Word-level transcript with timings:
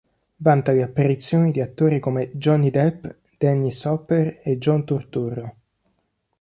Vanta 0.37 0.71
le 0.71 0.81
apparizioni 0.81 1.51
di 1.51 1.61
attori 1.61 1.99
come 1.99 2.31
Johnny 2.33 2.71
Depp, 2.71 3.05
Dennis 3.37 3.85
Hopper, 3.85 4.39
e 4.41 4.57
John 4.57 4.83
Turturro. 4.83 5.55